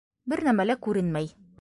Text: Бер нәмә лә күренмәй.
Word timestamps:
Бер 0.33 0.41
нәмә 0.47 0.67
лә 0.69 0.79
күренмәй. 0.89 1.35